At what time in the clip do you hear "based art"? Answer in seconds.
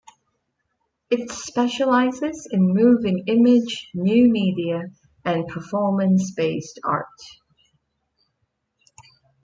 6.31-7.05